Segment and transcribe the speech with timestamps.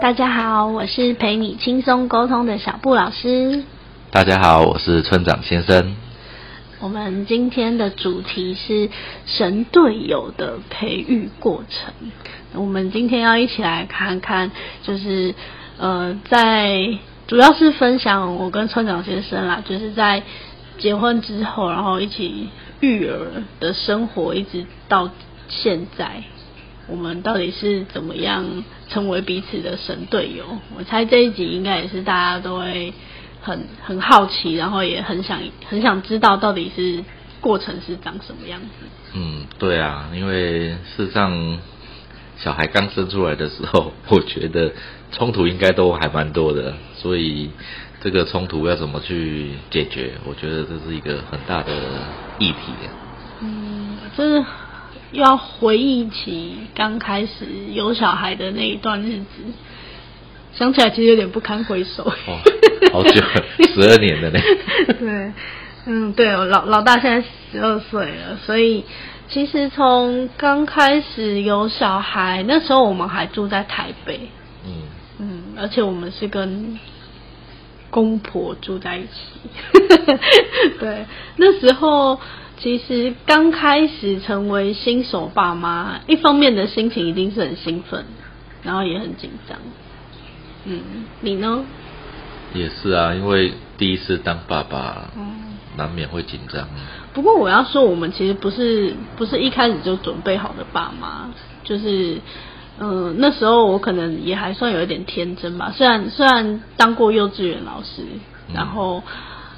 [0.00, 3.64] 大家好，我是陪你轻松沟通的小布老师。
[4.12, 5.96] 大家好，我是村长先生。
[6.78, 8.88] 我们今天的主题是
[9.26, 11.92] 神队友的培育过程。
[12.54, 14.52] 我们今天要一起来看看，
[14.84, 15.34] 就是
[15.78, 20.22] 呃，在主要是分享我跟村长先生啦，就是在
[20.78, 25.10] 结婚之后，然后一起育儿的生活，一直到
[25.48, 26.22] 现在。
[26.88, 30.58] 我们到底是怎么样成为彼此的神队友？
[30.76, 32.94] 我猜这一集应该也是大家都会
[33.42, 37.04] 很很好奇，然后也很想很想知道到底是
[37.40, 38.86] 过程是长什么样子。
[39.12, 41.58] 嗯，对啊，因为事实上
[42.38, 44.72] 小孩刚生出来的时候，我觉得
[45.12, 47.50] 冲突应该都还蛮多的，所以
[48.00, 50.12] 这个冲突要怎么去解决？
[50.24, 51.72] 我觉得这是一个很大的
[52.38, 52.72] 议题。
[53.42, 54.42] 嗯，就是。
[55.10, 59.26] 又要回忆起刚开始有小孩的那一段日子，
[60.52, 62.04] 想起来其实有点不堪回首。
[62.04, 62.38] 哦，
[62.92, 63.22] 好久，
[63.74, 64.38] 十二年了呢。
[65.00, 65.32] 对，
[65.86, 68.84] 嗯，对，老老大现在十二岁了，所以
[69.28, 74.28] 其实从刚开始有小孩，那时候我们还住在台北。
[74.66, 74.72] 嗯
[75.20, 76.78] 嗯，而且我们是跟
[77.90, 79.08] 公婆住在一起。
[80.78, 82.20] 对，那时候。
[82.60, 88.04] 其实刚开始成为新手爸妈，一方面的心情一定是很兴奋，
[88.64, 89.56] 然后也很紧张。
[90.64, 90.80] 嗯，
[91.20, 91.64] 你呢？
[92.54, 95.10] 也是啊，因为第一次当爸爸，
[95.76, 96.68] 难免会紧张。
[97.14, 101.30] 不过我要说，我们其实不是不是一开始就准备好的爸妈，
[101.62, 102.18] 就是
[102.80, 105.72] 嗯，那时候我可能也还算有一点天真吧。
[105.76, 108.02] 虽然虽然当过幼稚园老师，
[108.52, 109.04] 然后。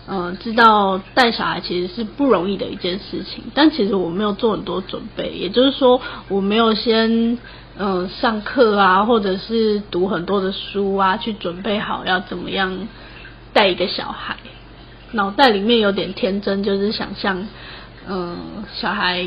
[0.08, 7.38] 嗯，知道带小孩其实是不容易的一件事情，但其实我没有做很多准备，也就是说我没有先
[7.78, 12.88] 嗯上课啊，或者是读很多的书啊，去准备好要怎么样
[13.52, 14.36] 带一个小孩。
[15.12, 17.46] 脑袋里面有点天真，就是想象
[18.08, 18.36] 嗯
[18.74, 19.26] 小孩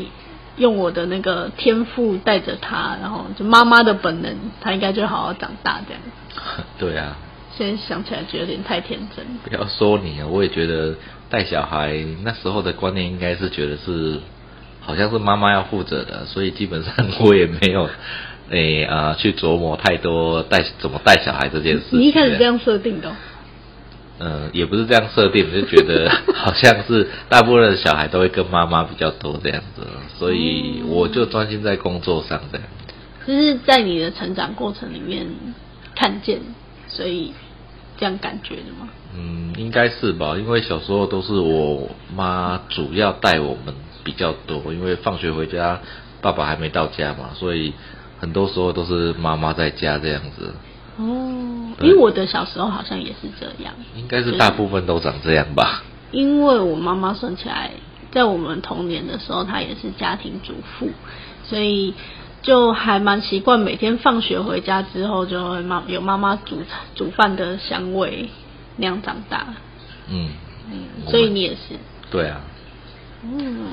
[0.56, 6.02] 用我的那个天赋带着他，然后就妈妈的本能，他应该就好好长大这样。
[6.78, 7.16] 对啊。
[7.56, 9.24] 现在想起来，觉得有点太天真。
[9.44, 10.94] 不要说你啊，我也觉得
[11.30, 14.18] 带小孩那时候的观念应该是觉得是，
[14.80, 17.88] 好像是妈妈要负责的，所以基本上我也没有
[18.50, 21.84] 诶啊去琢磨太多带怎么带小孩这件事。
[21.92, 23.14] 你一开始这样设定的？
[24.18, 29.82] 嗯，也不是这样设定，就觉得好像是大部分的小孩都会跟妈妈比较多这样子，
[30.18, 32.66] 所以我就专心在工作上这样。
[33.26, 35.26] 就是在你的成长过程里面
[35.94, 36.40] 看见，
[36.88, 37.32] 所以。
[37.96, 38.88] 这样感觉的吗？
[39.16, 45.80] 嗯，应该是吧，因为小时候都是我妈主要带我们比较多，因为放学回家，
[46.20, 47.72] 爸爸还没到家嘛，所以
[48.18, 50.54] 很多时候都是妈妈在家这样子。
[50.96, 53.72] 哦，因为我的小时候好像也是这样。
[53.96, 55.84] 应该是大部分都长这样吧。
[56.10, 57.70] 因为我妈妈算起来，
[58.10, 60.90] 在我们童年的时候，她也是家庭主妇，
[61.44, 61.94] 所以。
[62.44, 66.62] 就还蛮习惯，每天放学回家之后，就会妈有妈妈煮
[66.94, 68.28] 煮饭的香味
[68.76, 69.46] 那样长大。
[70.08, 70.28] 嗯
[70.70, 70.78] 嗯，
[71.08, 71.76] 所以你也是。
[72.10, 72.40] 对啊。
[73.22, 73.68] 嗯，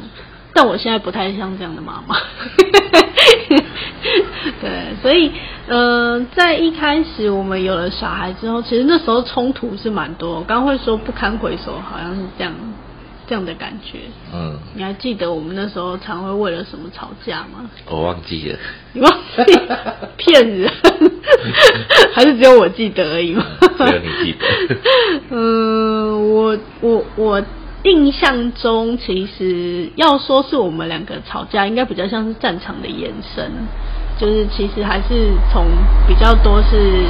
[0.54, 2.16] 但我现在不太像这样的妈妈。
[4.62, 5.32] 对，所以
[5.68, 10.36] 呃，在一开始我们有了小孩之后，其实那时候冲突是蛮多。
[10.36, 12.54] 我刚会说不堪回首，好像是这样。
[13.28, 14.00] 这样的感觉，
[14.34, 17.70] 嗯，你还记得我们那时候常会为了什么吵架吗？
[17.88, 18.60] 我忘记了，
[18.94, 19.60] 你忘记？
[20.18, 20.70] 骗人，
[22.14, 23.46] 还是只有我记得而已吗？
[23.62, 24.76] 只有你记得。
[25.32, 27.42] 嗯，我我我
[27.84, 33.50] 印象中，其实要说是我们两个吵架，应该比较像是战场的延伸，
[34.20, 35.66] 就是其实还是从
[36.08, 37.06] 比较多是，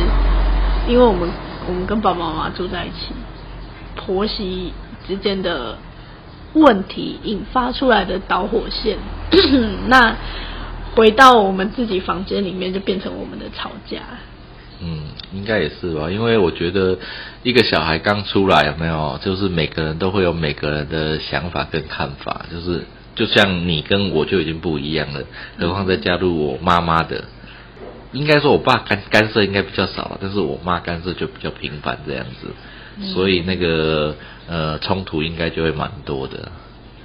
[0.88, 1.28] 因为我们
[1.68, 3.12] 我们跟爸爸妈妈住在一起，
[3.96, 4.72] 婆媳
[5.08, 5.75] 之间的。
[6.53, 8.98] 问题引发出来的导火线，
[9.88, 10.15] 那
[10.95, 14.00] 回到我们自己房间里面，就变成我们的吵架。
[14.83, 15.03] 嗯，
[15.33, 16.98] 应该也是吧，因为我觉得
[17.44, 19.19] 一个小孩刚出来，有没有？
[19.24, 22.83] 就是每个人都会有每个人的想法跟看法，就是
[23.15, 25.21] 就像你跟我就已经不一样了，
[25.59, 27.24] 何况再加入我妈妈的，
[28.12, 32.47] 应该说我爸干干涉应该比较少，但是我妈干涉就比较频繁这样子。
[33.13, 34.15] 所以那个
[34.51, 36.51] 呃冲突应该就会蛮多的。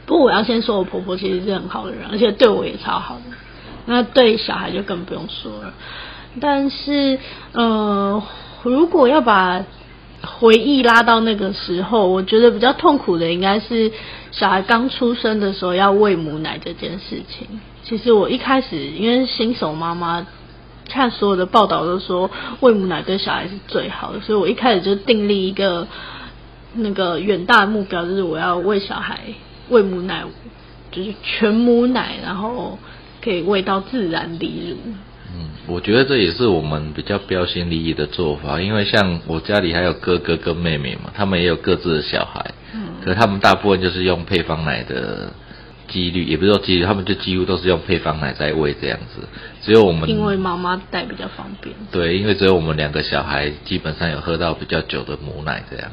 [0.05, 3.23] 不过我要先说，我婆婆其实是很好的人，而且对我也超好的。
[3.87, 5.73] 那对小孩就更不用说了。
[6.41, 7.21] 但是
[7.53, 8.21] 呃，
[8.65, 9.65] 如果要把
[10.23, 13.93] 回忆拉到那个时候，我觉得比较痛苦的应该是
[14.33, 17.61] 小孩刚出生的时候要喂母奶这件事情。
[17.85, 20.27] 其实我一开始因为新手妈妈。
[20.89, 25.89] 看所有的报道都说喂母奶对小孩是最好的，所以我一开始就订立一个
[26.77, 29.21] 那个远大的目标，就是我要喂小孩
[29.69, 30.25] 喂母奶，
[30.91, 32.79] 就是全母奶，然后
[33.23, 34.77] 可以喂到自然离乳。
[35.35, 45.33] 嗯，我觉得这也是我们比较标新立异的做法，因为像我家里还有哥哥跟妹妹嘛，他们也有各自的小孩，嗯，可他们大部分就是用配方奶的
[45.89, 49.27] 几率，也不是说几率，他们就几乎都是用配方奶在喂这样子，
[49.63, 55.91] 只有我们因为妈妈带比较方便，对，因为只有我们两个小孩基本上有喝到比较久的母奶这样，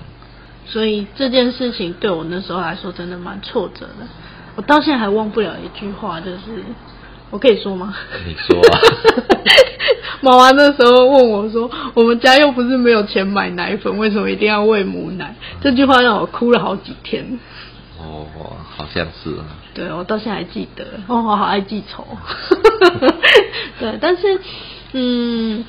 [0.74, 4.08] 所以这件事情对我那时候来说真的蛮挫折的，
[4.56, 6.40] 我到现在还忘不了一句话，就是。
[7.30, 7.96] 我可以说吗？
[8.28, 8.80] 你说啊。
[10.22, 17.40] 妈妈那时候问我说：“我们家又不是没有钱买奶粉，为什么一定要喂母奶？”这句话让我哭了好几天。
[18.00, 18.28] 哦，
[18.78, 19.36] 好像是。
[19.74, 20.86] 对，我到现在还记得。
[21.08, 22.06] 哦，我好爱记仇。
[23.80, 24.40] 对，但是，
[24.92, 25.66] 嗯，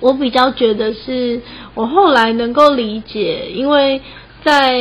[0.00, 1.42] 我比较觉得是
[1.74, 4.00] 我后来能够理解，因为
[4.46, 4.80] 在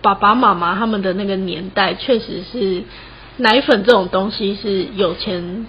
[0.00, 2.84] 爸爸妈妈他们的那个年代，确实是。
[3.36, 5.66] 奶粉这种东西是有钱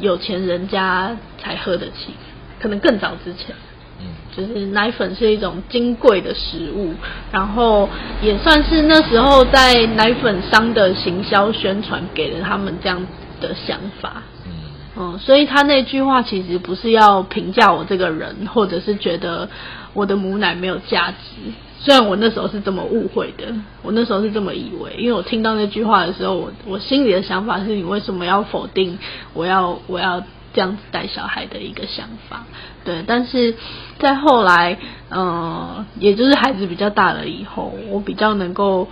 [0.00, 2.12] 有钱人家才喝得起，
[2.60, 3.56] 可能更早之前，
[4.00, 4.04] 嗯，
[4.36, 6.92] 就是奶粉是一种金贵的食物，
[7.32, 7.88] 然后
[8.20, 13.06] 也算是那时候在奶粉商的行销宣传给了他们这样
[13.40, 14.52] 的想法，嗯，
[14.98, 19.48] 嗯，所以他那句话其实不是要评价我这个人，或者是觉得
[19.94, 21.50] 我的母奶没有价值。
[21.86, 23.44] 虽然我那时候是这么误会的，
[23.80, 28.98] 我那时候是这么以为，因为我听到那句话的时候，我我心里的想法是你为什么要否定
[29.34, 30.20] 我要我要
[30.52, 32.44] 这样子带小孩的一个想法？
[32.84, 33.54] 对，但是
[34.00, 34.76] 在后来，
[35.10, 38.88] 嗯，也就是孩子比较大了以后，我比较能够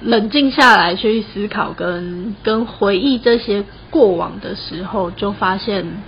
[0.00, 6.02] 冷静下来去思考跟跟回忆这些过往的时候，就发现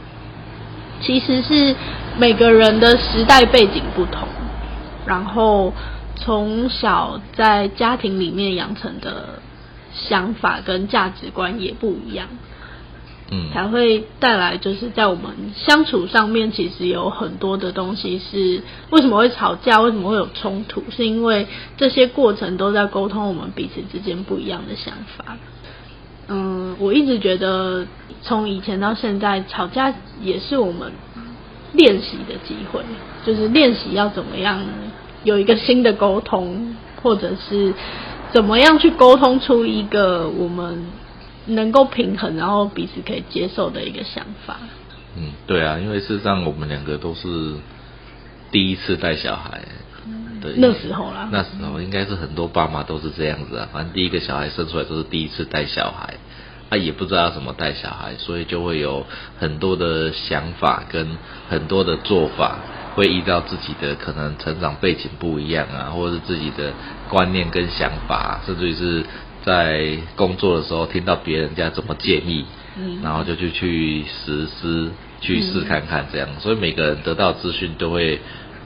[1.00, 1.76] 其实是
[2.18, 4.26] 每个人的时代背景不同，
[5.06, 5.72] 然后。
[6.16, 9.40] 从小在家庭里面养成的
[9.92, 12.28] 想法跟价值观也不一样，
[13.30, 21.46] 嗯，才会带来就是在我们相处上面，其实有很多的东西是为什么会吵架，为什么会有冲突，是因为
[21.76, 25.36] 这些过程都在沟通我们彼此之间不一样的想法。
[26.28, 27.86] 嗯，我一直觉得
[28.22, 30.92] 从以前到现在，吵架也是我们
[31.72, 32.80] 练习的机会，
[33.24, 34.60] 就是练习要怎么样。
[35.26, 37.74] 有一个新的沟通，或者是
[38.32, 40.86] 怎么样去沟通出一个我们
[41.46, 44.56] 能够平衡，然后彼此可以接受的一个想法。
[45.16, 47.54] 嗯，对啊，因为事实上我们两个都是
[48.52, 49.62] 第一次带小孩，
[50.40, 56.14] 对，那时候啦，那时候应该是很多爸妈都是这样子啊，反正第一个小孩生出来都是第一次带小孩，
[56.70, 59.04] 他也不知道怎么带小孩，所以就会有
[59.40, 61.18] 很多的想法跟
[61.48, 62.60] 很多的做法。
[62.96, 66.72] 会依照自己的可能成长背景不一样啊，或者是自己的
[67.10, 69.04] 观念跟想法，甚至于是
[69.44, 72.46] 在工作的时候听到别人家怎么建议，
[72.76, 74.90] 嗯，然后就去去实施
[75.20, 78.18] 去试看看这样，所以每个人得到资讯都会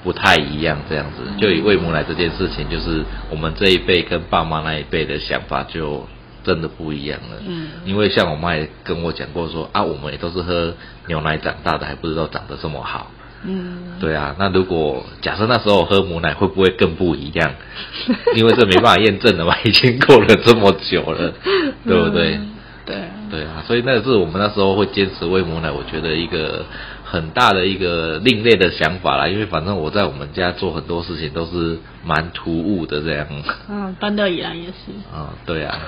[0.05, 1.19] 不太一样这样子。
[1.39, 6.07] 就以喂母奶这件事情，就是我们这一辈跟爸妈那一辈的想法就
[6.45, 7.37] 真的不一样了。
[7.45, 10.73] 嗯，因为像我妈也跟我讲过说啊，我们也都是喝
[11.09, 13.11] 牛奶长大的，还不知道长得这么好。
[13.43, 17.55] 嗯，对啊，那如果假设那时候喝母奶会不会更不一样？
[18.37, 21.33] 因为这没办法验证的嘛，已经过了这么久了，
[21.87, 22.39] 对不对？
[22.85, 22.97] 对，
[23.31, 26.65] 对啊，所以那个是我们那时候会坚持喂母奶，我觉得一个
[27.05, 29.29] 很大的一个另类的想法啦。
[29.29, 33.27] 因为反正我在我们家做很多事情都是蛮突兀的这样。
[33.71, 34.93] 嗯，搬到宜兰也是。
[35.15, 35.79] 啊，对啊，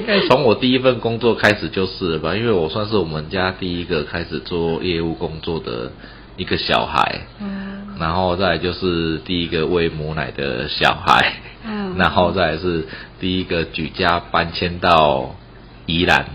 [0.00, 2.36] 应该从我第一份工作开始就是了吧？
[2.36, 5.90] 因为我算是我们家第一个开始做业务工作的。
[6.38, 11.34] 一个小孩，嗯，然后再就是第一个喂母奶的小孩，
[11.66, 12.86] 嗯，然后再是
[13.20, 15.34] 第一个举家搬迁到
[15.84, 16.26] 宜兰，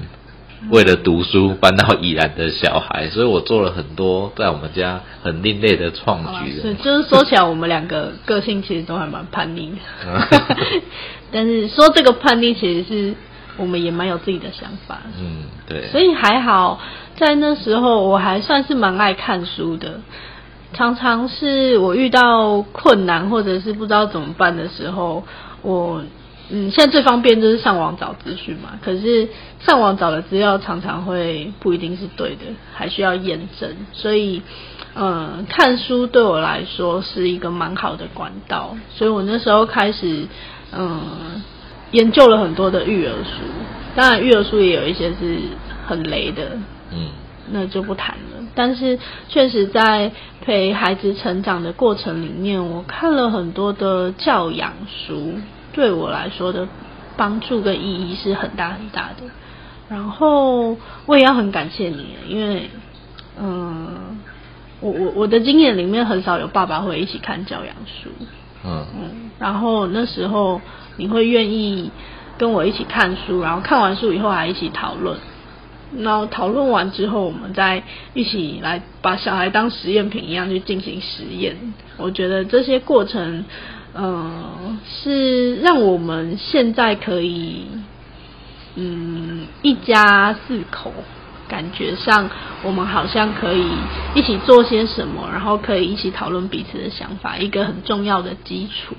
[0.69, 6.61] 为了读书搬到宜兰的小孩，所以我做了很多在我们家很另类的创举。
[6.61, 10.27] 是，就是说起来，我们两个个性其实都还蛮叛逆的，
[11.31, 13.15] 但是说这个叛逆，其实是
[13.57, 15.01] 我们也蛮有自己的想法。
[15.19, 16.79] 嗯，对，所以还好。
[17.15, 20.01] 在那时候，我还算是蛮爱看书的。
[20.73, 25.23] 常常是我遇到困难或者是不知道怎么办的时候，
[25.61, 26.03] 我
[26.49, 28.71] 嗯，现在最方便就是上网找资讯嘛。
[28.83, 29.29] 可是
[29.59, 33.69] 上网找的资料常常会不一定是对的，还需要验证。
[33.93, 34.41] 所以，
[34.95, 38.75] 嗯，看书对我来说是一个蛮好的管道。
[38.89, 40.27] 所以我那时候开始
[40.71, 41.41] 嗯，
[41.93, 43.41] 研究了很多的育儿书。
[43.95, 45.39] 当然，育儿书也有一些是
[45.87, 46.57] 很雷的。
[46.91, 47.07] 嗯，
[47.51, 48.45] 那就不谈了。
[48.55, 55.33] 但是确实在陪孩子成长的过程里面，我看了很多的教养书，
[55.71, 56.67] 对我来说的
[57.17, 59.23] 帮助跟意义是很大很大的。
[59.89, 62.69] 然后我也要很感谢你，因为
[63.39, 64.19] 嗯，
[64.79, 68.09] 我我我的经验里面很少有爸爸会一起看教养书。
[68.65, 70.61] 嗯嗯，然后那时候
[70.97, 71.91] 你会愿意
[72.37, 75.17] 跟我一起看书，然后看完书以后还一起讨论，
[75.97, 77.83] 然后讨论完之后，我们再
[78.13, 81.55] 一起来把小孩当实验品一样去进行实验。
[81.97, 83.45] 我觉得这些过程，
[83.95, 87.67] 嗯，是让我们现在可以，
[88.75, 90.93] 嗯，一家四口。
[91.45, 92.29] 感觉上，
[92.63, 93.67] 我们好像可以
[94.15, 98.95] 一起做些什么，然后可以一起讨论彼此的想法，一个很重要的基础。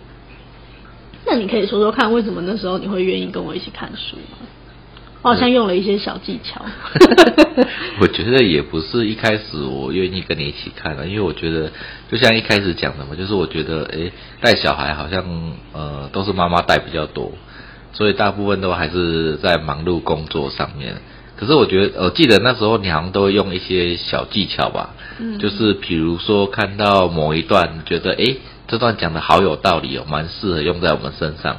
[1.26, 4.38] 那你可以说说看，为什么那时候你会愿意跟我一起看书吗？
[5.23, 6.61] 我好像用了一些小技巧。
[7.99, 11.73] 我觉得也不是一开始我愿意跟你一起看了，因为我觉得
[12.11, 14.12] 就像一开始讲的嘛，就是我觉得诶，
[14.43, 15.25] 带小孩好像
[15.73, 17.33] 呃都是妈妈带比较多，
[17.95, 20.97] 所以大部分都还是在忙碌工作上面。
[21.37, 28.37] 可是我觉得，我记得那时候你好像都会用一些小技巧吧，嗯，就是比如说看到某一段，觉得诶
[28.75, 31.59] 这段讲的好有道理哦，蛮适合用在我们身上，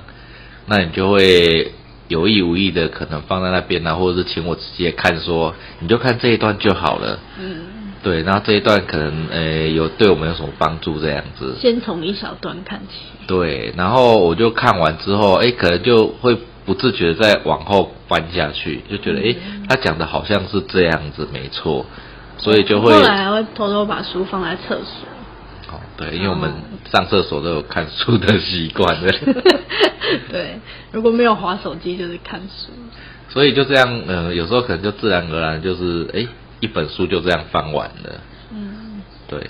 [0.66, 1.72] 那你就会
[2.10, 7.62] 有意无意的可能放在那边啊，或者是请我直接看，说你就看这一段就好了，嗯，
[8.04, 16.38] 对，然后这一段可能呃有对我们有什么帮助这样子，先从一小段看起，对，然后我就看完之后，哎可能就会。
[16.66, 19.36] 不自觉的再往后翻下去，就觉得哎，
[19.70, 21.86] 他讲的好像是这样子，没错，
[22.40, 25.08] 所以就会后来还会偷偷把书放在厕所。
[25.75, 26.51] 哦，对，因为我们
[26.91, 29.12] 上厕所都有看书的习惯的。
[30.32, 30.60] 对，
[30.91, 32.72] 如果没有划手机，就是看书。
[33.29, 36.27] 所以就这样，呃，有时候可能就自然而然就是哎，
[36.60, 38.22] 一本书就这样翻完了。
[38.51, 39.50] 嗯，对。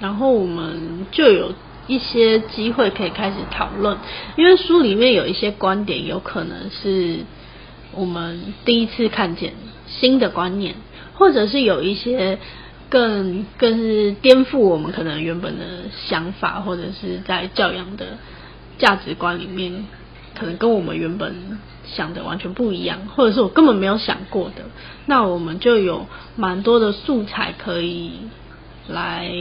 [0.00, 1.52] 然后我们就有。
[1.86, 3.98] 一些机会可以开始讨论，
[4.36, 7.18] 因为书里面有一些观点，有可能是
[7.92, 9.52] 我们第一次看见
[9.86, 10.76] 新的观念，
[11.12, 12.38] 或者是有一些
[12.90, 15.64] 更更是颠覆我们可能原本的
[16.06, 18.18] 想法，或者是在教养的
[18.78, 19.86] 价值观里面，
[20.38, 24.64] 可能跟我们原本想的完全不一样，或者是我根本没有想过的，
[25.06, 28.12] 那我们就有蛮多的素材可以
[28.88, 29.32] 来。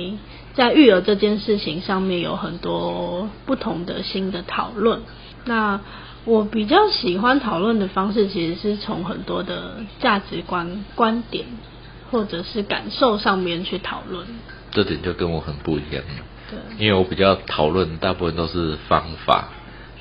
[0.55, 5.01] 在育儿这件事情上面有很多不同的新的讨论。
[5.45, 5.81] 那
[6.25, 11.47] 我比较喜欢讨论的方式，其实是从很多的价值观、观点
[12.13, 14.27] 或者是感受上面去讨论。
[14.72, 16.24] 这点就跟我很不一样了。
[16.50, 19.50] 对，因为我比较讨论，大部分都是方法，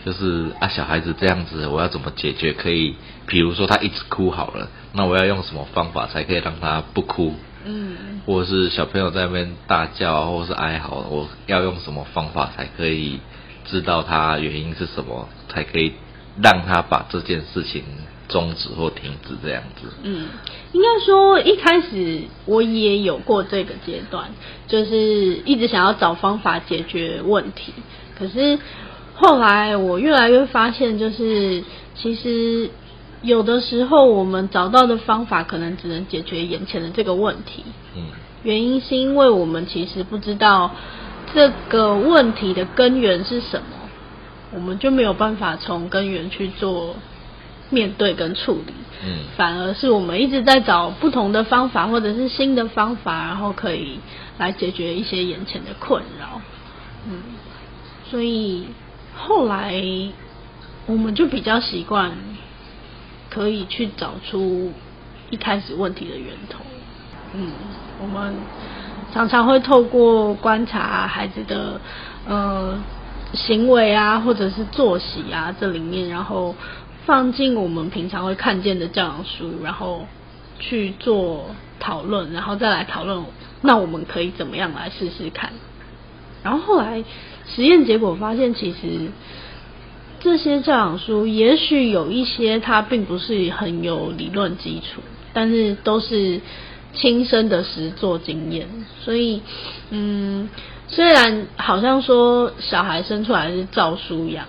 [0.05, 2.53] 就是啊，小孩子这样子，我要怎么解决？
[2.53, 7.35] 可以，比如说他一直哭好了，那我要用什么方法才可以让他不哭？
[7.65, 13.21] 嗯，或者是小朋友在那边大叫，或者是哀嚎，我要用什么方法才可以
[13.65, 15.95] 知道他原因是什么，才可以
[16.43, 17.85] 让他把这件事情
[18.33, 19.87] 终止或停止这样子？
[20.03, 20.27] 嗯，
[20.73, 24.31] 应该说一开始我也有过这个阶段，
[24.67, 27.73] 就是一直想要找方法解决问题，
[28.19, 28.59] 可是
[29.15, 31.63] 后来我越来越发现，就是
[31.95, 32.71] 其实。
[33.25, 37.63] 有的时候，我们找到的方法可能只能解决眼前的这个问题。
[37.95, 38.07] 嗯，
[38.43, 40.73] 原因是因为我们其实不知道
[41.33, 43.89] 这个问题的根源是什么，
[44.53, 46.97] 我们就没有办法从根源去做
[47.73, 48.73] 面对跟处理。
[49.05, 53.99] 嗯，反而是我们一直在找不同的方法或者是新的方法，然后可以
[54.39, 56.41] 来解决一些眼前的困扰。
[57.09, 57.21] 嗯，
[58.09, 58.69] 所以
[59.17, 59.83] 后来
[60.87, 62.13] 我们就比较习惯。
[63.35, 64.71] 可以去找出
[65.31, 66.59] 一开始问题的源头。
[67.33, 67.51] 嗯，
[67.99, 68.35] 我们
[69.11, 71.81] 常常会透过观察孩子的
[72.29, 72.79] 呃
[73.33, 76.55] 行为啊，或者是作息啊这里面，然后
[77.07, 80.07] 放进我们平常会看见的教养书，然后
[80.59, 83.25] 去做讨论，然后再来讨论，
[83.61, 85.53] 那我们可以怎么样来试试看？
[86.43, 87.05] 然后后来
[87.47, 89.11] 实验结果发现，其实。
[90.25, 96.41] 这些教养书也许有一些它并不是很有理论基础，但是都是
[96.95, 98.69] 亲身的实作经验。
[99.01, 99.43] 所以，
[99.91, 100.49] 嗯，
[100.87, 104.47] 虽然好像说小孩生出来是照书养，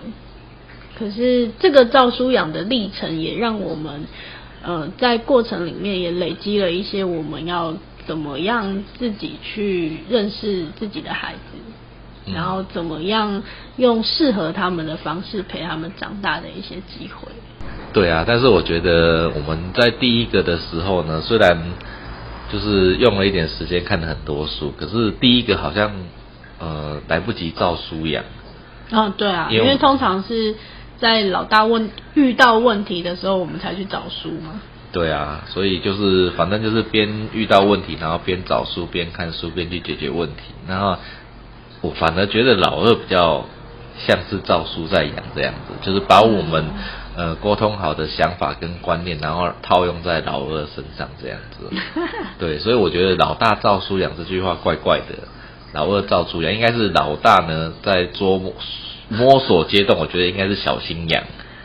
[0.98, 4.06] 可是这个照书养的历程也让我们，
[4.62, 7.74] 呃，在过程里面也累积了一些我们要
[8.06, 11.58] 怎么样自己去认识自己的孩子。
[12.32, 13.42] 然后怎么样
[13.76, 17.28] 用适合他们的方式陪他们长大的一些机会？
[17.92, 21.54] 对啊，但是我觉得我们在第一个的时候呢，虽然
[22.50, 25.92] 就是用了一点时间看了很多书，可是第一个好像
[26.58, 28.24] 呃来不及照书养。
[28.90, 30.54] 哦，对啊，因为通常是
[30.98, 34.60] 在老大问遇到问题的时候，我们才去找书吗。
[34.92, 40.54] 对啊，所以就是反正就是边遇到问题，然后边找书边看书边去解决问题。
[40.68, 40.96] 然后
[41.80, 43.44] 我反而觉得老二比较
[44.06, 46.64] 像是照书在养这样子，就是把我们
[47.16, 51.68] 呃沟通好的想法跟观念，然后套用在老二身上这样子。
[52.38, 55.26] 对，所以我觉得老大照书养这句话怪怪的，
[55.72, 58.52] 老二照书养应该是老大呢在捉摸
[59.08, 61.22] 摸索阶段，我觉得应该是小心养。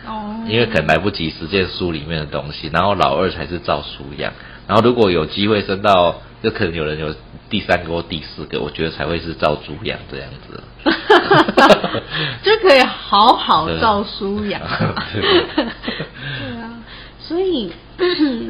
[0.08, 4.34] 哦，因为可能来不及实践书里面的东西，然后老二才是照书养，
[4.67, 7.13] 然后如果有机会升到，就可能有人有
[7.50, 10.63] 第三个或第四个，我觉得才会是照猪养这样子。
[12.41, 14.62] 就可以好好照书养
[15.13, 15.22] 对
[16.62, 16.81] 啊，
[17.19, 17.72] 所以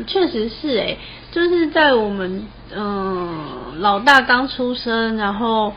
[0.08, 0.98] 确实是哎，
[1.32, 5.74] 就是在我们嗯、老大刚出生，然后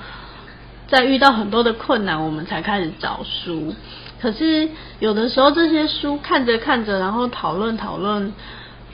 [0.93, 3.75] 在遇到很多的困难，我们才开始找书。
[4.21, 4.69] 可是
[4.99, 8.35] 有的时候这些书看着看着，然后讨论讨论，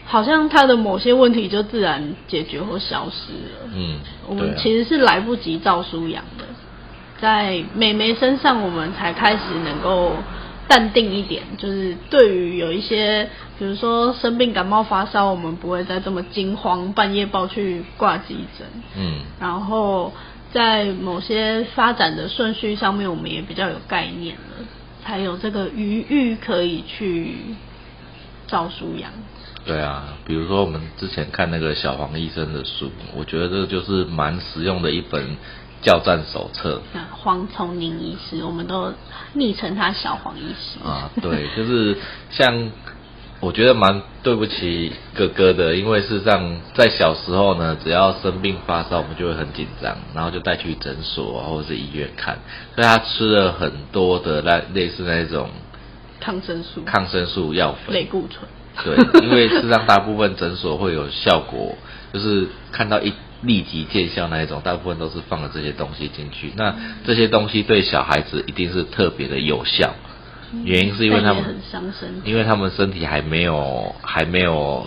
[0.06, 3.70] 好像他的某些问题就自然解决或消失了。
[3.74, 6.44] 嗯，我们其实是来不及照书养的，
[7.20, 10.12] 在美眉身上，我们才开始能够
[10.68, 13.28] 淡定一点，就是对于有一些，
[13.58, 18.66] 比如说生病、感冒、发烧，我们不会再这么惊慌，半夜抱去挂急诊。
[18.96, 20.12] 嗯然后
[20.52, 24.64] 在某些发展的顺序上面，我们也比较有概念了，
[25.04, 27.34] 才有这个余裕可以去
[28.46, 29.10] 照书养。
[29.66, 35.36] 对啊，比如说我们之前看那个小黄医生的书，我觉得这就是蛮实用的一本
[35.82, 36.80] 教战手册。
[36.94, 38.94] 那黄崇宁医师，我们都
[39.34, 40.78] 昵称他小黄医师。
[40.82, 41.98] 啊，对，就是
[42.30, 42.70] 像
[43.40, 52.38] 我觉得蛮对不起哥哥的，因为事实上在小时候呢，只要生病发烧，我们就会很紧张，然后就带去诊所啊或者是医院看，
[52.74, 55.50] 所以他吃了很多的那类似那种
[56.20, 57.94] 抗生素、抗生素药粉。
[57.94, 58.48] 类固醇。
[58.84, 61.76] 对，因为事实上大部分诊所会有效果，
[62.12, 66.52] 就是看到一立即见效那一种，大部分都是放了这些东西进去。
[66.56, 66.74] 那
[67.04, 69.94] 这些东西对小孩子一定是特别的有效，
[70.64, 72.30] 原因是因为他们很伤身体。
[72.30, 74.86] 因为他们身体还没有还没有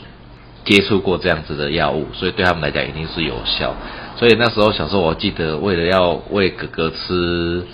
[0.65, 3.75] 接触过这样子的药物，所以对他们来讲一定是有效。
[4.17, 7.65] 所以那时候小时候我记得，为了要喂哥哥吃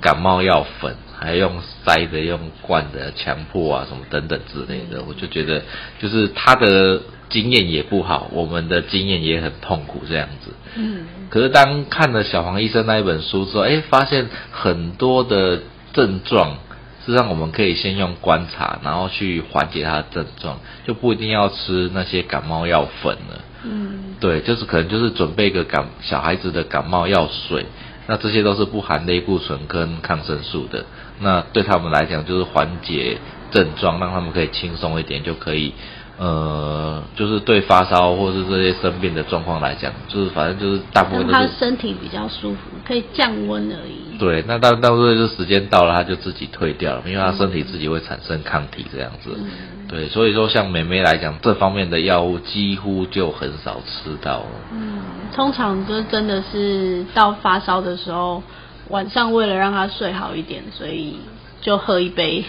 [0.00, 1.52] 感冒药粉，还用
[1.84, 5.62] 塞的、用灌的、强迫啊什么等等之类的，我就觉得
[5.98, 10.50] 就是他的经验也不好，我们的经验也很痛苦这样子。
[10.76, 15.62] 嗯，可是当看了小黄医生那一本书之后，哎，发现很多的
[15.94, 16.58] 症状，
[17.04, 23.40] 事实上我们可以先用观察，然后去缓解他的症状，就不一定要吃那些感冒药粉了。
[23.62, 27.66] 嗯，对，就是可能就是准备一个感小孩子的感冒药水，
[28.06, 30.86] 那这些都是不含类固醇跟抗生素的，
[31.20, 33.18] 那对他们来讲就是缓解
[33.50, 35.74] 症状，让他们可以轻松一点，就可以。
[36.16, 44.16] 呃，就是对发烧或是这些生病的状况来讲，就是反正就是大部分都是身体比较舒服，可以降温而已。
[44.16, 49.30] 对，那到到时候就时间到了，他就自己退掉了，因为他身体自己会产生抗体这样子。
[49.36, 49.50] 嗯
[49.86, 54.46] 对，所以说像梅梅来讲，这方面的药物几乎就很少吃到了。
[54.72, 55.00] 嗯，
[55.34, 58.42] 通常就真的是到发烧的时候，
[58.88, 61.16] 晚上为了让他睡好一点，所以
[61.64, 62.44] 就喝一杯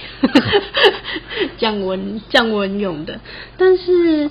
[1.57, 3.19] 降温降温用的。
[3.57, 4.29] 但是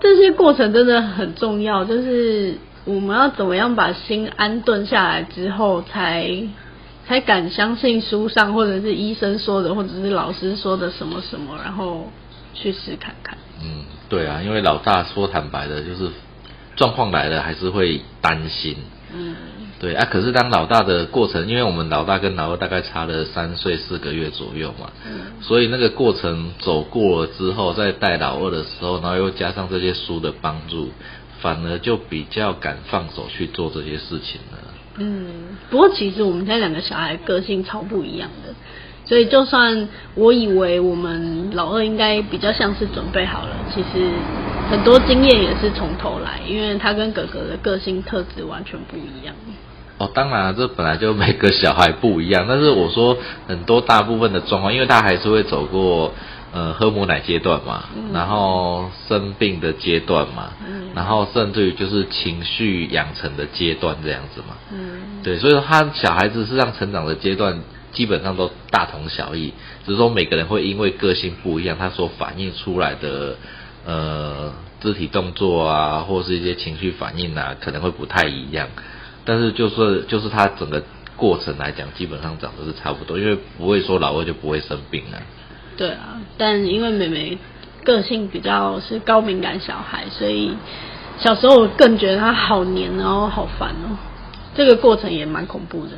[0.00, 6.48] 这些过程真的很重要，就是我们要怎么样把心安顿下来之后，才
[7.06, 12.10] 才敢相信书上或者是医生说的，或者是老师说的什么什么，然后
[12.54, 13.36] 去试看看。
[13.62, 16.10] 嗯，对啊，因为老大说坦白的，就是
[16.74, 18.76] 状况来了还是会担心。
[19.14, 19.36] 嗯
[19.82, 30.90] 对啊，可是当老大的过程，因为我们老大跟老二大概差了三岁四个月左右嘛，嗯所以那个过程走过了之后，再带老二的时候，然后又加上这些书的帮助，
[31.40, 34.58] 反而就比较敢放手去做这些事情了。
[34.98, 38.54] 嗯，不过其实我们家两个小孩个性超不一样的，
[39.04, 44.12] 所以就算我以为我们老二应该比较像是准备好了，其实
[44.70, 49.34] 很多经验也是从头来，因为他跟哥哥的个性特质完全不一样。
[50.02, 56.12] 哦，当然了，这本来就每个小孩不一样， 但是我说很多大部分的状况，因为他还是会走过
[56.52, 60.88] 呃喝母奶阶段嘛，然后生病的阶段嘛，嗯。
[60.94, 65.22] 然后甚至于就是情绪养成的阶段这样子嘛，嗯。
[65.22, 67.60] 对，所以说他小孩子实际上成长的阶段
[67.92, 69.54] 基本上都大同小异，
[69.86, 73.36] 只是说每个人会因为个性不一样，他所反映出来的
[73.86, 78.66] 呃肢体动作啊，或是一些情绪反应啊，可能会不太一样。
[79.24, 80.82] 但是就是就是他整个
[81.16, 85.16] 过程来讲，基本上长得是差不多，因为不会说老二就不会生病啊。
[85.76, 87.38] 对啊，但因为妹妹
[87.84, 90.54] 个性比较是高敏感小孩，所以
[91.18, 93.96] 小时候我更觉得她好黏，然后好烦哦。
[94.54, 95.92] 这个过程也蛮恐怖的。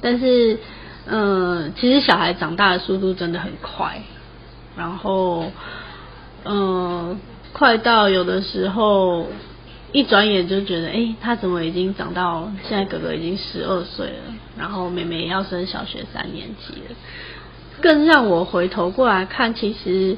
[0.00, 0.58] 但是，
[1.06, 4.02] 嗯，其实小孩长大的速度真的很快，
[4.76, 5.50] 然后，
[6.44, 7.20] 嗯，
[7.52, 9.28] 快到有的时候
[9.92, 12.84] 一转眼就觉得，哎，他怎么已经长到现在？
[12.86, 16.96] 哥哥已经十二岁了，然后妹妹也要升小学三年级了。
[17.80, 20.16] 更让我回头过来看，其实，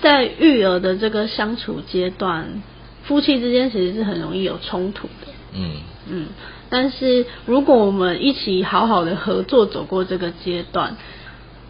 [0.00, 2.62] 在育儿的这个相处阶段，
[3.04, 5.32] 夫妻之间其实是很容易有冲突的。
[5.52, 5.70] 嗯
[6.10, 6.26] 嗯，
[6.68, 10.96] 但是如果我们一起好好的合作走过这个阶段，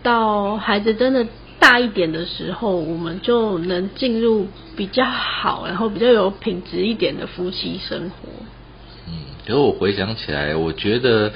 [0.03, 1.27] 到孩子真的
[1.65, 4.47] 大一点的时候，我们就能进入
[4.77, 8.29] 比较好，然后比较有品质一点的夫妻生活。
[9.09, 9.13] 嗯，
[9.47, 11.33] 可是我回想起来，我觉得。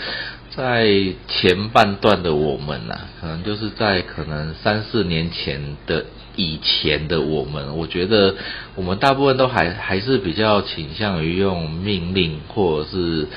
[0.50, 0.88] 在
[1.28, 8.34] 前半段的我们呐，可能就是在可能三四年前的以前的我们，我觉得
[8.74, 13.28] 我们大部分都还还是比较倾向于用命令或者是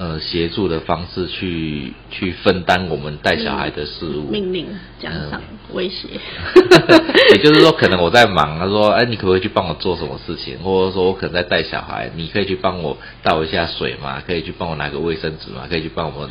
[0.00, 4.30] 呃协助的方式去去分担我们带小孩的事物。
[4.30, 4.66] 命令
[4.98, 5.42] 加上
[5.74, 6.08] 威胁。
[7.36, 14.22] 也就是说，可能我在忙，他说：“哎，你可不可以去帮我做什么事情？”或者说我可能在带小孩，你可以去帮我倒一下水吗？
[14.26, 15.66] 可以去帮我拿个卫生纸吗？
[15.68, 16.30] 可以去帮我们。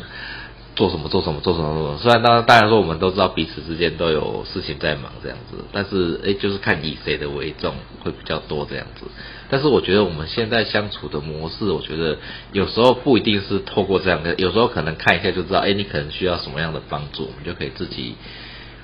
[0.76, 1.98] 做什么做什么做什么做什么？
[1.98, 9.04] 虽然当当然说我们都知道彼此之间都有事情在忙这样子，但是哎，就是看以谁的为重会比较多这样子。
[9.50, 12.16] 但是我觉得我们现在相处的模式，我觉得
[12.52, 18.14] 有时候不一定是透过这样的，有时候可能看一下就知道，哎，你可能需要什么样的帮助，我们就可以自己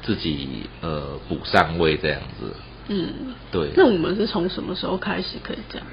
[0.03, 2.55] 自己呃补上位这样子。
[2.89, 3.71] 嗯，对。
[3.77, 5.87] 那我们是从什么时候开始可以这样？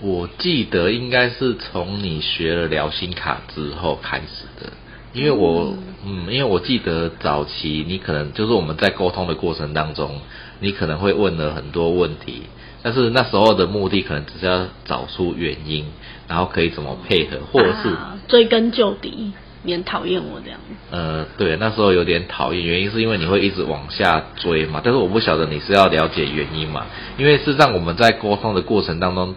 [0.00, 4.70] 我记得应该是从你学了聊心卡之后开始的，
[5.16, 5.74] 因为我
[6.04, 10.20] 嗯，因为我记得早期你可能就是我们在沟通的过程当中，
[10.60, 12.42] 你可能会问了很多问题，
[12.82, 15.86] 但是那时候的目的可能只是要找出原因，
[16.28, 17.96] 然后可以怎么配合，或者是
[18.28, 20.60] 追根究底，免讨厌我这样。
[20.90, 29.34] 呃，对，那时候有点讨厌，原因是因为你会一直往下追嘛，但是我不晓得你是要了解原因嘛，因为事实上我们在沟通的过程当中。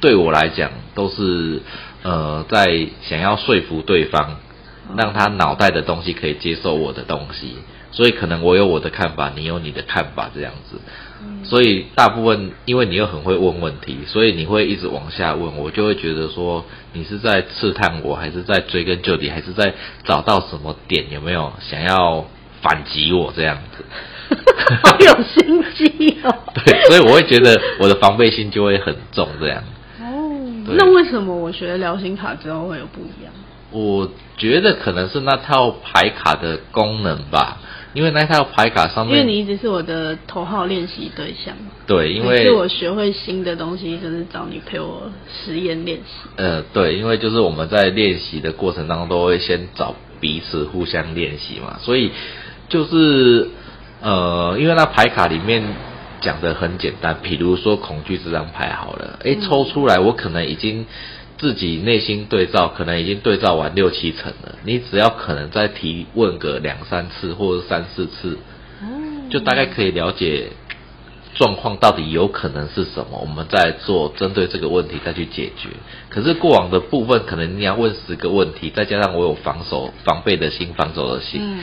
[0.00, 1.62] 对我来讲，都是
[2.02, 4.36] 呃在想要说服对方，
[4.96, 7.56] 让他脑袋的东西可以接受我的东西，
[7.90, 10.78] 所以可能我有我的看法，你有你的看法这样子。
[11.42, 22.26] 所以大部分因为你又很会问问题，所以你会一直往下问，我就会觉得说你是在刺探我，还是在追根究底，还是在找到什么点有没有想要
[22.60, 23.84] 反击我这样子。
[24.84, 26.34] 好有心机哦。
[26.64, 29.62] 对，所以我会觉得我的防备心就会很重这样。
[30.00, 30.30] 哦
[30.66, 33.32] 那为什么我学聊心卡之后会有不一样？
[33.74, 37.58] 我觉得可能是那套牌卡的功能吧，
[37.92, 41.54] 因为那套牌卡上面，因为你一直是我的头号练习对象。
[41.86, 46.28] 对，因为是我学会新的东西，就是找你陪我实验练习。
[46.36, 52.12] 呃，对，因为就是我们在练习的过程当中，都会先找彼此互相练习嘛，所以
[52.68, 53.48] 就是
[54.00, 55.64] 呃，因为那牌卡里面。
[56.20, 60.86] 讲的很简单，比如说恐惧这张牌好了，哎，抽出来我可能已经
[61.38, 64.56] 自己内心对照，可能已经对照完六七成了。
[64.64, 68.38] 你只要可能再提问个两三次或者三四次，
[69.30, 70.48] 就大概可以了解
[71.34, 75.68] 状况到底有可能是什么，我们再做针对这个问题再去解决。
[76.08, 81.58] 可是过往的部分，可能你要问十个问题，再加上我有防守防备的心，防守的心，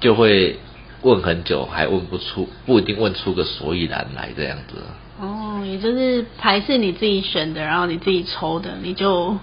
[0.00, 0.58] 就会。
[1.02, 4.74] 问很久还问不出，不一定问出个所以然来这样子。
[5.20, 9.36] 哦，也就是牌是你自己选的，然后你自己抽的，你就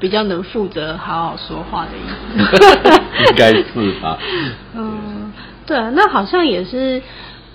[0.00, 3.28] 比较能负责好好说话的意思。
[3.30, 4.18] 应该是吧？
[4.74, 5.32] 嗯，
[5.66, 7.02] 对啊，那好像也是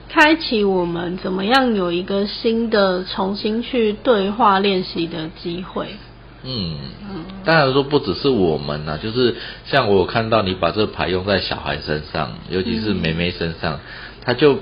[0.08, 5.88] 开启我们怎么样有一个新的重新去对话练习的机会。
[6.44, 6.78] 嗯，
[7.44, 13.80] 当然说不只是我们呐，就是像我看到你把这牌用在小孩身上，尤其是梅梅身上，
[14.24, 14.60] 他就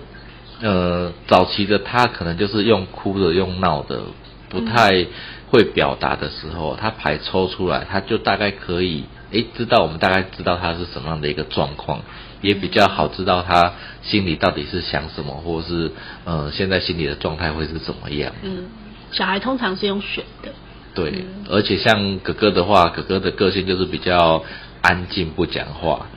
[0.61, 4.01] 呃早期的他可能就是用哭的、用闹的，
[4.49, 5.05] 不太
[5.49, 12.01] 会表达的时候，他牌抽出来，他就大概可以诶知道我们大概知道他是什么样的一个状况，
[12.41, 15.91] 也比较好知道他心里到底是想什么，或者是
[16.25, 18.33] 呃现在心里的状态会是怎么样。
[18.43, 18.65] 嗯，
[19.11, 20.49] 小孩通常是用选的。
[20.93, 24.41] 对，而且像哥哥的话，哥哥的个性就是比较
[24.81, 26.07] 安静不讲话，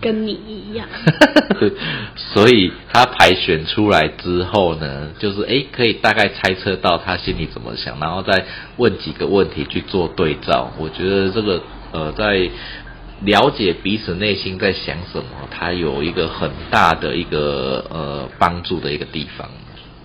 [0.00, 0.88] 跟你一样。
[2.16, 8.44] 所以他排选出来之后呢，就是诶可以大概猜测到他心里怎么想，然后再
[8.76, 10.70] 问几个问题去做对照。
[10.78, 11.60] 我觉得这个
[11.92, 12.48] 呃，在
[13.22, 19.48] 了解彼此内心在想什么，它有一个很大的一个呃帮助的一个地方。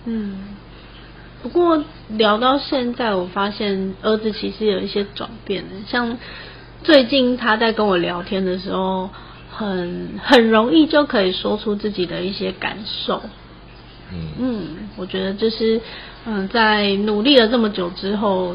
[0.04, 0.56] 嗯，
[1.42, 6.18] 不过聊到现在，我发现儿子其实有一些转变的，像
[6.82, 9.08] 最近他在跟我聊天的时候。
[9.56, 13.22] 很很容易就可以说出自己的一些感受，
[14.12, 14.66] 嗯嗯，
[14.96, 15.80] 我觉得就是
[16.26, 18.54] 嗯，在努力了这么久之后，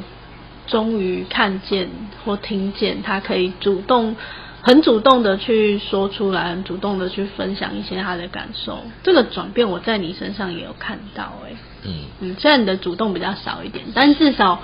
[0.67, 1.89] 终于看见
[2.23, 4.15] 或听见他可以主动、
[4.61, 8.77] 很主动的去说出来，很主动的去分享一些他的感受。
[9.01, 14.59] 这个转变我在你身上也有看到，哎，嗯嗯，虽然你的主动比较少一点，但至少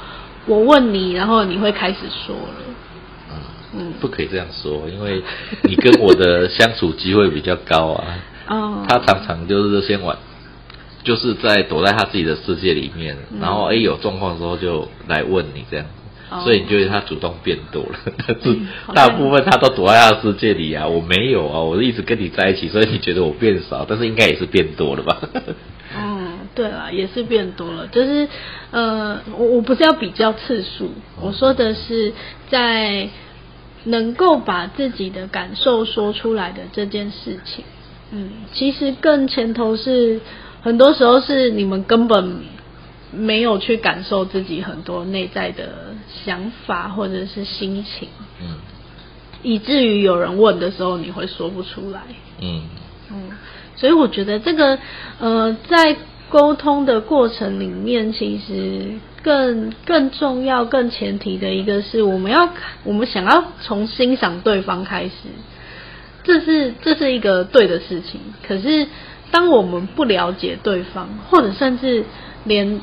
[0.45, 2.53] 我问你，然后你会开始说了。
[3.73, 5.21] 嗯，不可以这样说，因为
[5.63, 8.03] 你跟我的相处机会比较高啊。
[8.47, 8.85] 哦。
[8.87, 10.17] 他常常就是先玩，
[11.03, 15.85] 就是在躲在他自己的世界里面，然后哎有状况的时候就来问你这样，
[16.43, 18.57] 所以你觉得他主动变多了，但是
[18.93, 20.87] 大部分他都躲在他的世界里啊。
[20.87, 25.17] 我没有啊，我一直跟你在一起，所以你觉得我变少，但是应该也是变多了吧？
[25.97, 28.27] 嗯，对了，也是变多了，就是
[28.71, 32.13] 呃，我我不是要比较次数，我说的是
[32.49, 33.09] 在。
[33.87, 37.65] 能够把自己的感受说出来的这件事情，
[38.11, 40.21] 嗯，其实更前头是
[40.61, 42.41] 很多时候是你们根本
[43.11, 45.95] 没有去感受自己很多内在的
[46.25, 48.09] 想法或者是心情，
[48.41, 48.57] 嗯，
[49.43, 52.01] 以至于有人问的时候你会说不出来，
[52.39, 52.61] 嗯。
[53.09, 53.29] 嗯，
[53.75, 54.79] 所以我觉得这个
[55.19, 55.97] 呃在。
[56.29, 58.95] 沟通的过程里面，其实
[59.27, 62.47] 更更重要、更前提的一个是，我们要
[62.85, 65.11] 我们想要从欣赏对方开始，
[66.23, 68.21] 这是这是一个对的事情。
[68.47, 68.87] 可是，
[69.29, 72.05] 当我们不了解对方，或者甚至
[72.45, 72.79] 连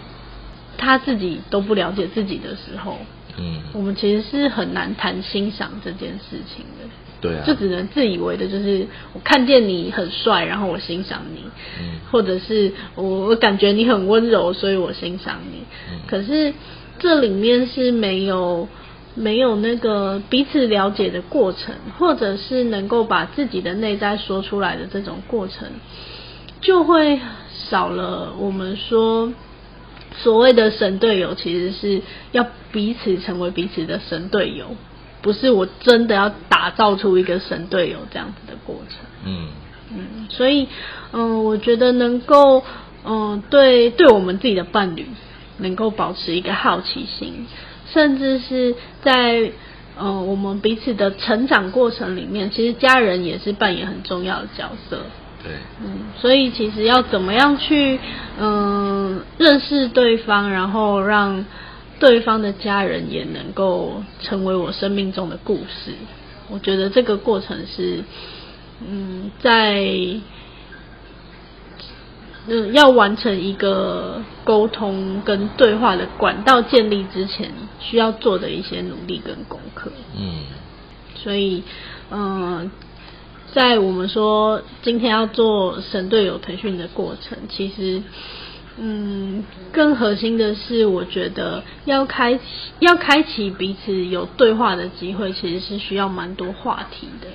[0.77, 2.99] 他自己都不了解自己的时候，
[3.39, 6.89] 嗯，我们其实是很难谈欣赏这件事情的。
[7.21, 11.43] 对啊，就只能自以为的，就是我看见你很帅，然后我欣赏你，
[11.81, 15.63] 嗯，或者是我我感觉你很温柔，所以我欣赏你。
[15.91, 16.53] 嗯，可是
[16.99, 18.69] 这里面是没有
[19.15, 25.69] 没有那个彼此了解的过程，或者是能够把自己的内在说出来的这种过程，
[26.61, 27.19] 就会
[27.71, 29.33] 少了我们说
[30.23, 34.77] 所谓的神队友，其实是要彼此成为彼此的神队友。
[35.23, 38.99] 不是我真的要打造出一个神队友这样子的过程。
[39.25, 39.49] 嗯
[39.91, 40.69] 嗯，所以
[41.13, 42.63] 嗯，我觉得能够
[43.07, 45.07] 嗯对对我们自己的伴侣
[45.59, 47.47] 能够保持一个好奇心，
[47.91, 49.51] 甚至是在
[49.99, 55.03] 嗯我们彼此的成长过程里面，其实家人也是扮演很重要的角色。
[55.45, 55.53] 对，
[55.85, 58.01] 嗯，所以其实要怎么样去
[58.41, 61.45] 嗯认识对方，然后让。
[62.01, 65.93] 对方的家人也能够成为我生命中的故事，
[66.51, 68.03] 我觉得这个过程是，
[68.85, 69.81] 嗯，在
[72.49, 79.91] 嗯要完成一个沟通跟对话的管道建立之前，需要做的一些努力跟功课。
[80.19, 80.41] 嗯，
[81.15, 81.63] 所以，
[82.11, 82.71] 嗯，
[83.55, 88.03] 在我们说今天要做神队友培训的过程，其实。
[88.77, 92.43] 嗯，更核心的是，我觉得要开启
[92.81, 97.29] 要开启彼此有对话的机会，其实是需要蛮多话题的。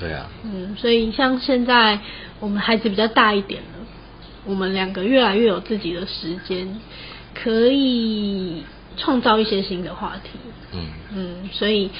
[0.00, 0.30] 对啊。
[0.42, 2.00] 嗯，所以像现在
[2.38, 3.86] 我们孩子比较大一点了，
[4.46, 6.80] 我们两个越来越有自己的时间，
[7.34, 8.62] 可以
[8.96, 10.30] 创造一些新的话题。
[10.72, 11.90] 嗯嗯，所以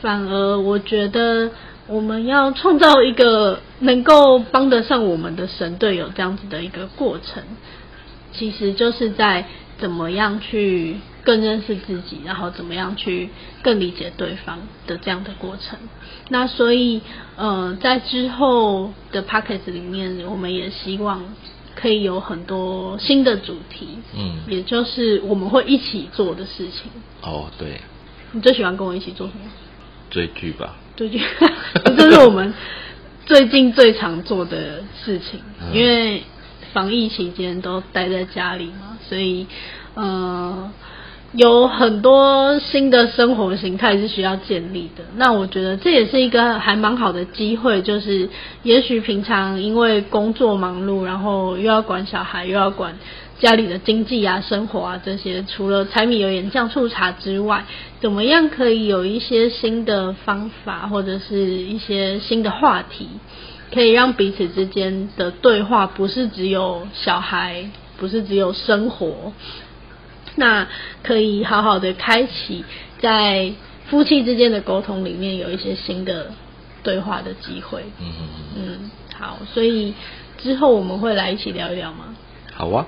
[0.00, 1.50] 反而我觉得
[1.90, 7.42] 我们要创造一个能够帮得上我们的神队友这样子的一个过程。
[8.32, 9.44] 其实就是在
[9.78, 13.28] 怎么样去更认识自己，然后怎么样去
[13.62, 15.78] 更理解对方的这样的过程。
[16.28, 17.00] 那所以，
[17.36, 21.34] 呃，在之后的 p o c k e t 里面，我们也希望
[21.74, 26.90] 可以有很多新的主题，嗯，也就是我们会一起做的事情。
[27.22, 27.80] 哦，对。
[28.30, 29.40] 你最喜欢跟我一起做什么？
[30.08, 30.76] 追剧吧。
[31.00, 31.20] 追剧，
[31.96, 32.52] 这是我们
[33.24, 35.40] 最近最常做的事情，
[35.72, 36.22] 因为。
[36.72, 39.44] 防疫期间都待在家里嘛，所以，
[39.94, 40.70] 呃，
[41.32, 45.02] 有很多新的生活形态是需要建立的。
[45.16, 48.28] 那我觉得这也是一个还蛮好的机会，就是
[48.62, 52.96] 也许平常因为工作忙碌，然后又要管小孩，又要管
[53.40, 57.64] 家里的经济啊、生活啊这些，除了柴米油盐酱醋茶之外，
[58.00, 63.08] 怎么样可以有一些新的方法，或者是一些新的话题，
[63.72, 69.32] 可以让彼此之间的对话不是只有小孩，不是只有生活，
[70.36, 70.68] 那
[71.02, 72.64] 可以好好的开启
[73.00, 73.52] 在
[73.86, 76.30] 夫妻之间的沟通里面有一些新的
[76.82, 77.84] 对话的机会。
[77.98, 78.12] 嗯
[78.54, 79.94] 嗯好，所以
[80.36, 82.14] 之后我们会来一起聊一聊吗？
[82.54, 82.86] 好啊，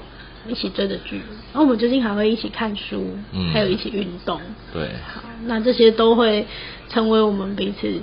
[0.49, 1.17] 一起追的剧，
[1.53, 4.41] 然后我们最近还会一起看书，嗯还有一起运动。
[4.73, 6.47] 对，好，那这些都会
[6.89, 8.03] 成为我们彼此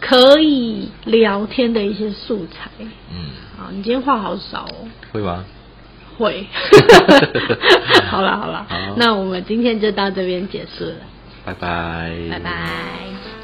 [0.00, 2.70] 可以聊天的一些素材。
[2.80, 4.88] 嗯，好，你今天话好少哦。
[5.12, 5.44] 会吗？
[6.18, 6.46] 会。
[8.10, 10.96] 好了好了好，那我们今天就到这边结束了，
[11.44, 13.37] 拜拜，拜拜。